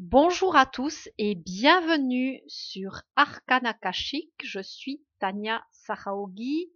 [0.00, 4.30] Bonjour à tous et bienvenue sur Arcana Akashic.
[4.44, 6.70] Je suis Tania Sahaogi.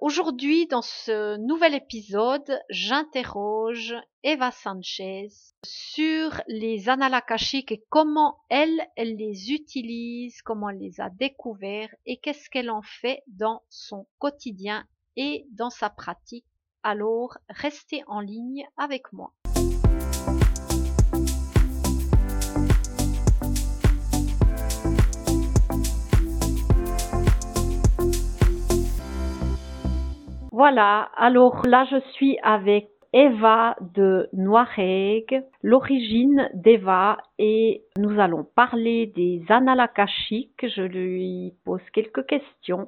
[0.00, 3.94] Aujourd'hui, dans ce nouvel épisode, j'interroge
[4.24, 5.28] Eva Sanchez
[5.64, 7.22] sur les annales
[7.70, 12.82] et comment elle, elle les utilise, comment elle les a découverts et qu'est-ce qu'elle en
[12.82, 16.46] fait dans son quotidien et dans sa pratique.
[16.82, 19.32] Alors, restez en ligne avec moi.
[30.56, 39.06] Voilà, alors là je suis avec Eva de Noiregue, l'origine d'Eva et nous allons parler
[39.16, 39.90] des annales.
[39.98, 42.86] Je lui pose quelques questions.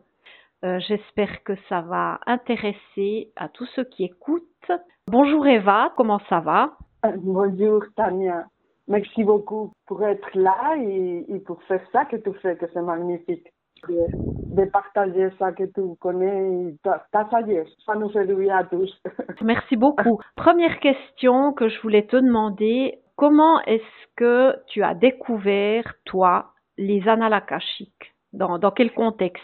[0.65, 4.71] Euh, J'espère que ça va intéresser à tous ceux qui écoutent.
[5.09, 6.77] Bonjour Eva, comment ça va?
[7.17, 8.45] Bonjour Tania,
[8.87, 13.49] merci beaucoup pour être là et pour faire ça que tu fais, que c'est magnifique
[13.89, 17.69] de, de, partager ça que tu connais, ta, ta sagesse.
[17.85, 18.93] Ça nous fait du bien à tous.
[19.43, 20.21] Merci beaucoup.
[20.37, 27.07] Première question que je voulais te demander, comment est-ce que tu as découvert, toi, les
[27.09, 29.43] annales akashiques dans, dans quel contexte?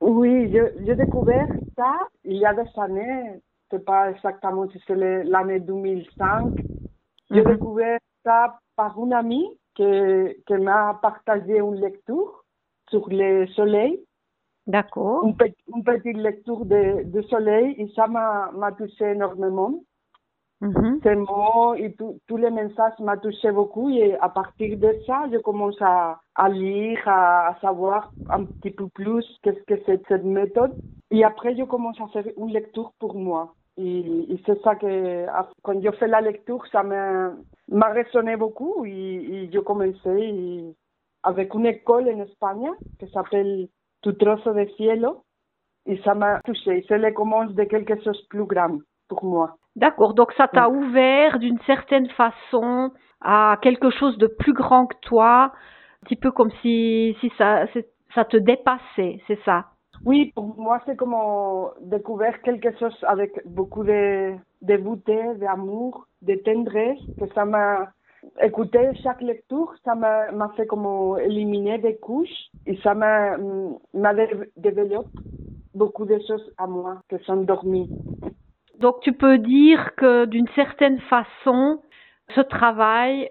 [0.00, 3.40] Oui, j'ai découvert ça il y a des années,
[3.70, 6.52] je ne sais pas exactement si c'est l'année 2005.
[7.30, 7.48] J'ai mm -hmm.
[7.52, 9.84] découvert ça par une amie qui,
[10.46, 12.43] qui m'a partagé une lecture
[12.90, 14.00] sur le soleil.
[14.66, 15.24] D'accord.
[15.24, 19.74] Une, pe une, petite lecture de, de soleil et ça m'a touché énormément.
[20.60, 21.02] Mm -hmm.
[21.02, 21.94] Ces mots et
[22.28, 26.48] tous les messages m'ont touché beaucoup et à partir de ça, je commence à, à
[26.48, 28.00] lire, à, à, savoir
[28.36, 30.72] un petit peu plus qu'est-ce que c'est cette méthode.
[31.10, 33.42] Et après, je commence à faire une lecture pour moi.
[33.76, 35.26] Et, et c'est ça que,
[35.64, 38.90] quand je fais la lecture, ça m'a résonné beaucoup et,
[39.34, 40.74] et je commençais et,
[41.24, 43.68] avec une école en Espagne qui s'appelle
[44.02, 45.24] Tu trozo de cielo
[45.86, 46.84] et ça m'a touché.
[46.88, 49.56] C'est le commence de quelque chose de plus grand pour moi.
[49.76, 50.78] D'accord, donc ça t'a oui.
[50.78, 55.52] ouvert d'une certaine façon à quelque chose de plus grand que toi,
[56.02, 57.66] un petit peu comme si, si ça,
[58.14, 59.66] ça te dépassait, c'est ça?
[60.04, 61.16] Oui, pour moi c'est comme
[61.80, 67.88] découvrir quelque chose avec beaucoup de, de beauté, d'amour, de tendresse, que ça m'a
[68.40, 73.36] écouter chaque lecture, ça m'a fait comme éliminer des couches et ça m'a
[74.56, 75.06] développé
[75.74, 77.90] beaucoup de choses à moi que sont dormies.
[78.78, 81.80] Donc tu peux dire que d'une certaine façon,
[82.34, 83.28] ce travail,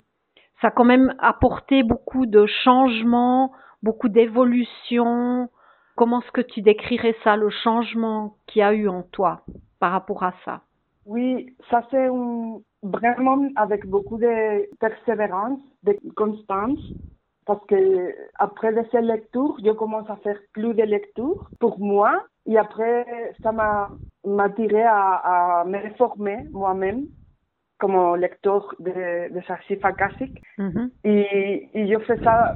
[0.61, 5.49] ça a quand même apporté beaucoup de changements, beaucoup d'évolution.
[5.95, 9.41] Comment est-ce que tu décrirais ça, le changement qu'il y a eu en toi
[9.79, 10.61] par rapport à ça?
[11.05, 16.79] Oui, ça c'est un vraiment avec beaucoup de persévérance, de constance,
[17.45, 22.23] parce que après de ces lectures, je commence à faire plus de lectures pour moi,
[22.45, 23.05] et après
[23.41, 27.05] ça m'a tiré à, à, me réformer moi-même
[27.79, 30.41] comme lecteur de, de archives akashiques.
[30.57, 30.89] Mm -hmm.
[31.03, 32.55] et, et, je fais ça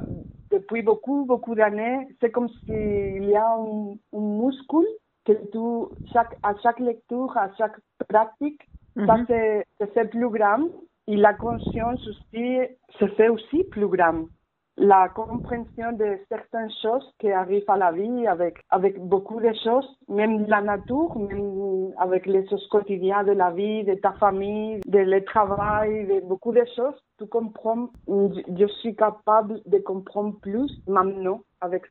[0.50, 1.98] depuis beaucoup, beaucoup d'années.
[2.20, 4.86] C'est comme s'il y a un, un muscle
[5.34, 7.78] que tu, chaque, à chaque lecture, à chaque
[8.08, 8.62] pratique,
[8.96, 9.06] Mm -hmm.
[9.06, 9.40] ça se,
[9.86, 10.64] se, fait plus grand
[11.06, 12.44] et la conscience aussi
[12.98, 14.20] se fait aussi plus grand.
[14.80, 19.98] La compréhension de certaines choses qui arrivent à la vie avec, avec beaucoup de choses,
[20.08, 24.98] même la nature, même avec les choses quotidiennes de la vie, de ta famille, de
[24.98, 31.40] le travail, de beaucoup de choses, tu comprends, je suis capable de comprendre plus maintenant
[31.60, 31.82] avec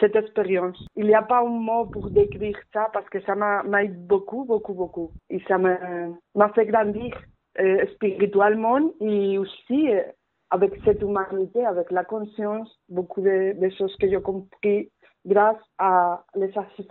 [0.00, 0.84] cette expérience.
[0.96, 4.44] Il n'y a pas un mot pour décrire ça parce que ça m'a aidé beaucoup,
[4.44, 5.12] beaucoup, beaucoup.
[5.30, 7.16] Et ça m'a fait grandir
[7.60, 10.02] euh, spirituellement et aussi euh,
[10.54, 14.88] avec cette humanité, avec la conscience, beaucoup de, de choses que j'ai compris
[15.26, 16.86] grâce à les archives.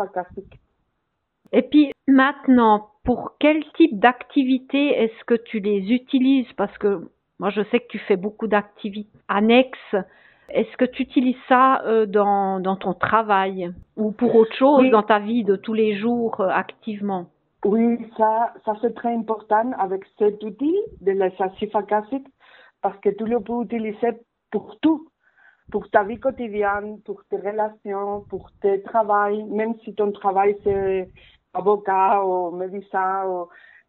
[1.53, 6.51] Et puis maintenant, pour quel type d'activité est-ce que tu les utilises?
[6.57, 7.09] Parce que
[7.39, 9.95] moi, je sais que tu fais beaucoup d'activités annexes.
[10.49, 14.89] Est-ce que tu utilises ça euh, dans, dans, ton travail ou pour autre chose oui.
[14.89, 17.27] dans ta vie de tous les jours euh, activement?
[17.63, 22.27] Oui, ça, ça c'est très important avec cet outil de les archives akashiques
[22.83, 24.11] parce que tu le peux utiliser
[24.51, 25.07] pour tout,
[25.71, 31.09] pour ta vie quotidienne, pour tes relations, pour tes travails, même si ton travail c'est
[31.53, 33.47] avocat ou médecin,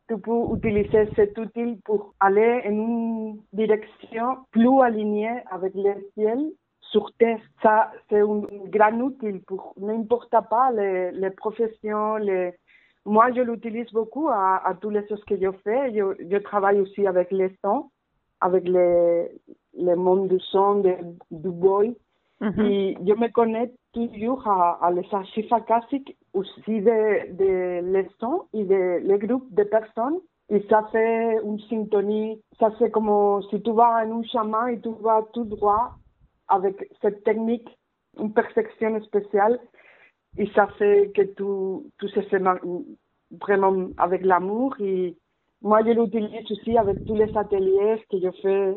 [0.09, 6.53] tu peux utiliser cet outil pour aller en une direction plus alignée avec le ciel
[6.81, 7.41] sur Terre.
[7.63, 8.43] Ça, c'est un
[8.77, 12.19] grand outil pour n'importe pas les, les professions,
[13.07, 15.93] moi, je l'utilise beaucoup à, à toutes les choses que je fais.
[15.93, 17.91] Je, je travaille aussi avec les sons
[18.45, 19.29] avec les,
[19.89, 20.95] le monde du son, de,
[21.31, 21.97] du boy.
[22.59, 27.53] Et je me connais toujours à, à les archives akashiques aussi de, de
[27.95, 30.19] les sons et de les groupes de personnes.
[30.51, 34.81] Et ça fait une syntonie, ça c'est comme si tu vas en un chemin et
[34.81, 35.93] tu vas tout droit
[36.49, 37.71] avec cette technique,
[38.19, 39.59] une perception spéciale.
[40.37, 42.43] Et ça fait que tout, tout se fait
[43.31, 44.75] vraiment avec l'amour.
[44.81, 45.17] Et
[45.65, 48.75] moi, je l'utilise aussi avec tous les ateliers que je fais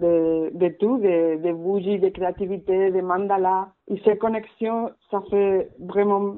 [0.00, 3.68] de, de tout, de, de bougies, de créativité, de mandala.
[3.88, 6.36] Et ces connexions, ça fait vraiment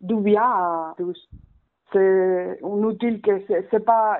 [0.00, 1.28] du bien à tous.
[1.92, 4.18] C'est un outil que c'est pas,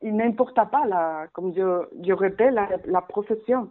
[0.00, 3.70] il n'importe pas, la, comme je, je répète, la, la profession.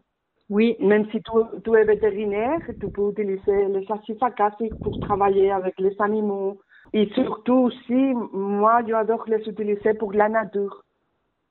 [0.50, 1.32] Oui, Même si tu,
[1.64, 6.60] tu es vétérinaire, tu peux utiliser les archives akashiques pour travailler avec les animaux.
[6.94, 10.84] Et surtout aussi, moi, j'adore les utiliser pour la nature,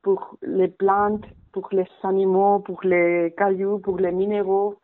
[0.01, 4.75] pour les plantes, pour les animaux, pour les cailloux, pour les minéraux.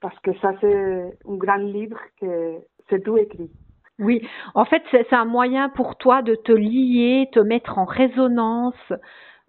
[0.00, 2.58] Parce que ça, c'est un grand livre que
[2.90, 3.50] c'est tout écrit.
[4.00, 4.26] oui.
[4.54, 8.92] En fait, c'est un moyen pour toi de te lier, te mettre en résonance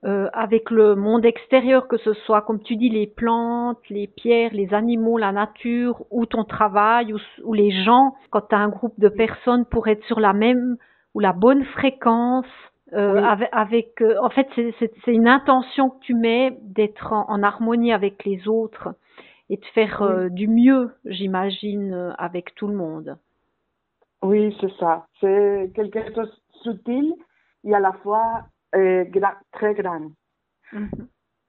[0.05, 4.51] euh, avec le monde extérieur, que ce soit, comme tu dis, les plantes, les pierres,
[4.53, 8.13] les animaux, la nature, ou ton travail, ou, ou les gens.
[8.29, 10.77] Quand tu as un groupe de personnes pour être sur la même
[11.13, 12.45] ou la bonne fréquence.
[12.94, 13.19] euh, Oui.
[13.27, 17.91] avec, avec, euh, en fait, c'est- une intention que tu mets d'être en, en harmonie
[17.91, 18.89] avec les autres
[19.50, 20.11] et de faire Oui.
[20.11, 23.17] euh, du mieux, j'imagine, euh, avec tout le monde.
[24.21, 25.07] Oui, c'est ça.
[25.19, 27.15] C'est quelque chose de subtil
[27.63, 28.44] et à la fois
[28.75, 29.05] euh,
[29.51, 30.11] très grand.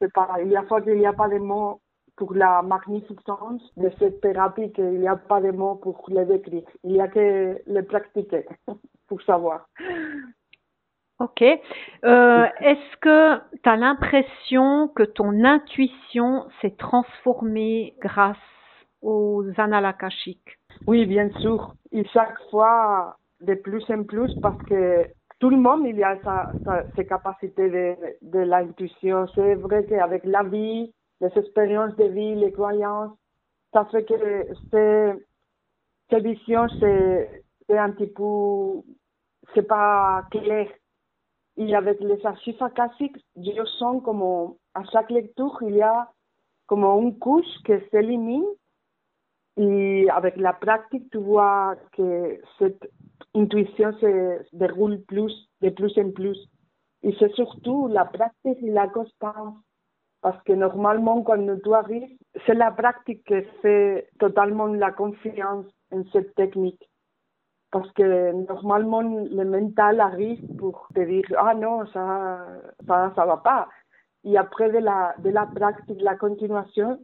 [0.00, 1.81] C'est pas, il y a fois qu'il n'y a pas de mots
[2.17, 6.62] pour la magnificence de cette thérapie, qu'il n'y a pas de mots pour le décrire.
[6.85, 8.47] Il y a que le pratiquer
[9.09, 9.67] pour savoir.
[11.21, 11.43] Ok.
[11.43, 18.37] Euh, Est-ce que tu as l'impression que ton intuition s'est transformée grâce
[19.00, 21.75] aux annales akashiques Oui, bien sûr.
[21.93, 25.06] Et chaque fois, de plus en plus, parce que
[25.44, 27.69] tout le monde, il y a sa, sa, ses capacités
[28.23, 29.26] de, l'intuition.
[29.35, 33.12] C'est vrai qu'avec la vie, les expériences de vie, les croyances,
[33.75, 35.12] ça fait que ces,
[36.08, 38.81] ces visions, c'est un petit peu,
[39.55, 40.67] c'est pas clair.
[41.58, 46.08] Et avec les archives akashiques, je sens comme à chaque lecture, il y a
[46.67, 48.46] comme une couche qui s'élimine
[49.58, 52.91] et avec la pratique, tu vois que cette
[53.35, 56.39] intuition se déroule plus, de plus en plus.
[57.03, 59.57] Et c'est surtout la pratique et la constance.
[60.23, 62.17] Parce que normalement, quand tu arrives,
[62.47, 66.83] c'est la pratique qui fait totalement la confiance en cette technique.
[67.71, 72.47] Parce que normalement, le mental arrive pour te dire, ah non, ça,
[72.87, 73.69] ça, ça va pas.
[74.25, 76.99] Et après de la, de la pratique, la continuation,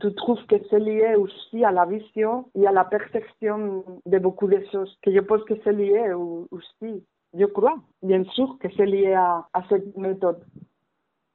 [0.00, 4.48] tu trouves que c'est lié aussi à la vision et à la perception de beaucoup
[4.48, 6.12] de choses, que je pense que c'est lié
[6.50, 7.04] aussi.
[7.36, 10.40] Je crois, bien sûr, que c'est lié à, à cette méthode.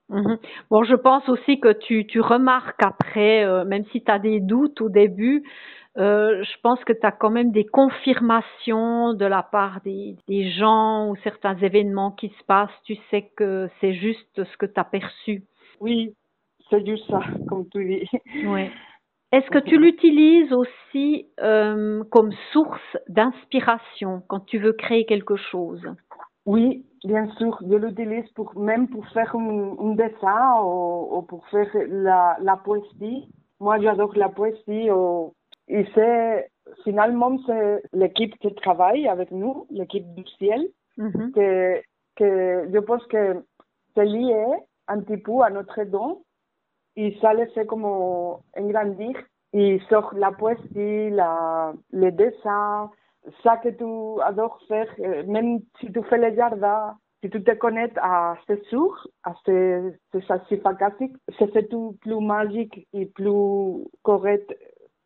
[0.09, 0.39] Mhm.
[0.71, 4.39] Bon, je pense aussi que tu, tu remarques après, euh, même si tu as des
[4.39, 5.43] doutes au début,
[5.97, 10.49] euh, je pense que tu as quand même des confirmations de la part des, des
[10.51, 12.69] gens ou certains événements qui se passent.
[12.85, 15.43] Tu sais que c'est juste ce que tu as perçu.
[15.79, 16.15] Oui,
[16.69, 18.09] c'est juste ça, comme tu dis.
[18.47, 18.71] Ouais.
[19.31, 25.85] Est-ce que tu l'utilises aussi euh, comme source d'inspiration quand tu veux créer quelque chose?
[26.47, 31.45] Oui, bien sûr, je l'utilise pour même pour faire un, un dessin ou, ou, pour
[31.49, 33.29] faire la, la poésie.
[33.59, 34.89] Moi, j'adore la poésie.
[34.89, 35.33] Ou,
[35.67, 36.49] et c'est
[36.83, 40.61] finalement c'est l'équipe qui travaille avec nous, l'équipe du ciel,
[40.97, 41.31] mm -hmm.
[41.35, 41.81] que,
[42.15, 42.29] que
[42.73, 43.23] je pense que
[43.93, 44.43] c'est lié
[44.87, 46.09] un petit peu à notre don
[46.99, 49.15] et ça le fait comme engrandir
[49.53, 52.91] et sur la poésie, la, les dessins,
[53.41, 54.87] ça que tu adores faire,
[55.25, 59.81] même si tu fais les jardins, si tu te connectes à ces sources, à ces,
[60.11, 60.21] ces
[61.37, 64.53] c'est tout plus magique et plus correct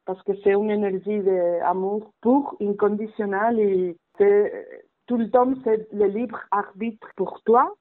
[0.05, 4.67] parce que c'est une énergie d'amour pur, inconditionnel et c'est,
[5.07, 7.73] tout le temps c'est le libre arbitre pour toi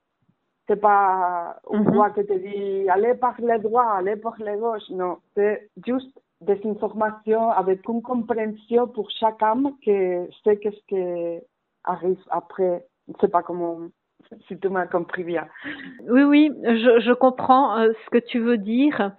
[0.69, 2.15] c'est pas voix mm -hmm.
[2.15, 4.89] qui te dit allez par le droit, allez par le gauche.
[4.91, 11.41] Non, c'est juste des informations avec une compréhension pour chaque âme que sait qu'est-ce qui
[11.85, 12.85] arrive après.
[13.09, 13.79] Je sais pas comment,
[14.47, 15.47] si tu m'as compris bien.
[16.09, 16.43] Oui, oui,
[16.85, 19.13] je, je comprends euh, ce que tu veux dire.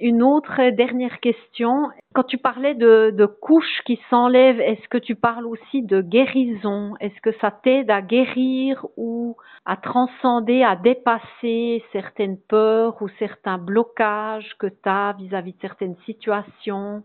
[0.00, 1.88] Une autre dernière question.
[2.14, 6.94] Quand tu parlais de, couches qui s'enlèvent, est-ce que tu parles aussi de guérison?
[7.00, 13.58] Est-ce que ça t'aide à guérir ou à transcender, à dépasser certaines peurs ou certains
[13.58, 17.02] blocages que tu as vis-à-vis de certaines situations?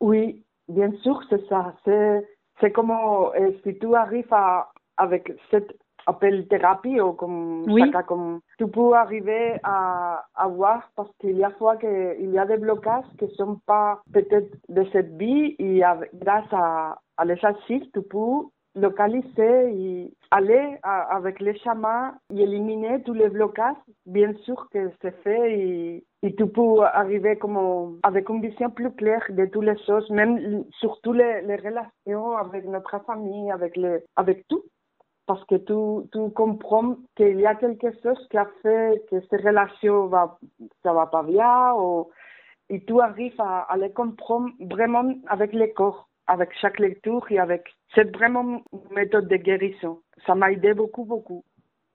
[0.00, 1.74] Oui, bien sûr, c'est ça.
[1.84, 2.26] C'est,
[2.60, 3.32] c'est comment,
[3.64, 5.76] si tu arrives à, avec cette
[6.10, 11.44] appelle thérapie ou comme chacun comme tu peux arriver à, à voir parce qu'il y
[11.44, 15.56] a fois qu'il y a des blocages qui ne sont pas peut-être de cette vie
[15.58, 15.82] et
[16.14, 23.14] grâce à, à l'exercice tu peux localiser et aller avec les chamans et éliminer tous
[23.14, 23.76] les blocages.
[24.06, 28.92] Bien sûr que c'est fait et, et, tu peux arriver comme avec une vision plus
[28.92, 33.98] claire de toutes les choses, même surtout les, les relations avec notre famille, avec, les,
[34.16, 34.62] avec tout
[35.30, 39.36] parce que tu, tu comprends qu'il y a quelque chose qui a fait que ces
[39.36, 40.38] relations va,
[40.82, 41.72] ça va pas bien
[42.68, 47.38] et tu arrives à, à les comprendre vraiment avec le corps, avec chaque lecture et
[47.38, 47.62] avec
[47.94, 50.00] cette vraiment méthode de guérison.
[50.26, 51.44] Ça m'a aidé beaucoup, beaucoup.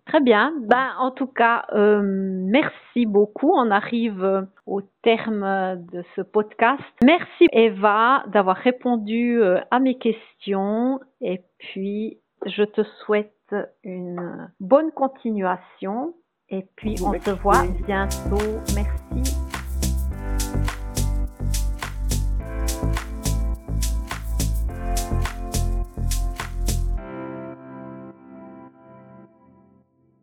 [0.06, 0.54] Très bien.
[0.62, 3.51] Ben, en tout cas, euh, merci beaucoup.
[3.51, 6.82] On arrive au terme de ce podcast.
[7.04, 14.91] Merci Eva d'avoir répondu euh, à mes questions et puis je te souhaite une bonne
[14.91, 16.15] continuation
[16.49, 18.61] et puis on se voit bientôt.
[18.75, 19.44] Merci.